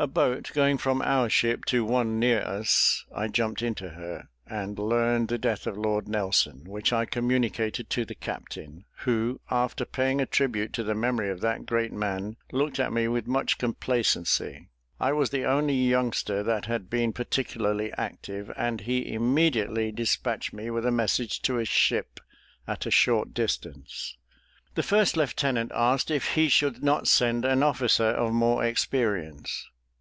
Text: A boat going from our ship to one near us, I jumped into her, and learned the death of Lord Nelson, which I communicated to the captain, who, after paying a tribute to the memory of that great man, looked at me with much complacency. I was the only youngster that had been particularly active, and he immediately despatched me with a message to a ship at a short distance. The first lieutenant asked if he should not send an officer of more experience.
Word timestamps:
A 0.00 0.06
boat 0.06 0.52
going 0.54 0.78
from 0.78 1.02
our 1.02 1.28
ship 1.28 1.64
to 1.64 1.84
one 1.84 2.20
near 2.20 2.38
us, 2.42 3.04
I 3.12 3.26
jumped 3.26 3.62
into 3.62 3.88
her, 3.90 4.28
and 4.46 4.78
learned 4.78 5.26
the 5.26 5.38
death 5.38 5.66
of 5.66 5.76
Lord 5.76 6.06
Nelson, 6.06 6.62
which 6.68 6.92
I 6.92 7.04
communicated 7.04 7.90
to 7.90 8.04
the 8.04 8.14
captain, 8.14 8.84
who, 8.98 9.40
after 9.50 9.84
paying 9.84 10.20
a 10.20 10.24
tribute 10.26 10.72
to 10.74 10.84
the 10.84 10.94
memory 10.94 11.30
of 11.30 11.40
that 11.40 11.66
great 11.66 11.92
man, 11.92 12.36
looked 12.52 12.78
at 12.78 12.92
me 12.92 13.08
with 13.08 13.26
much 13.26 13.58
complacency. 13.58 14.68
I 15.00 15.12
was 15.14 15.30
the 15.30 15.44
only 15.44 15.74
youngster 15.74 16.44
that 16.44 16.66
had 16.66 16.88
been 16.88 17.12
particularly 17.12 17.92
active, 17.94 18.52
and 18.56 18.82
he 18.82 19.12
immediately 19.12 19.90
despatched 19.90 20.52
me 20.52 20.70
with 20.70 20.86
a 20.86 20.92
message 20.92 21.42
to 21.42 21.58
a 21.58 21.64
ship 21.64 22.20
at 22.68 22.86
a 22.86 22.90
short 22.92 23.34
distance. 23.34 24.16
The 24.76 24.84
first 24.84 25.16
lieutenant 25.16 25.72
asked 25.74 26.08
if 26.08 26.34
he 26.34 26.48
should 26.48 26.84
not 26.84 27.08
send 27.08 27.44
an 27.44 27.64
officer 27.64 28.10
of 28.12 28.32
more 28.32 28.64
experience. 28.64 29.66